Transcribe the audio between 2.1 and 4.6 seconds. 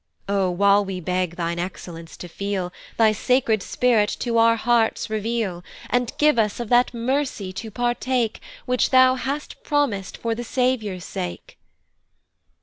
to feel, Thy sacred Spirit to our